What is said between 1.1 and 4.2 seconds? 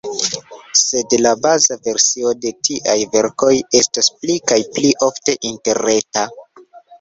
la baza versio de tiaj verkoj estos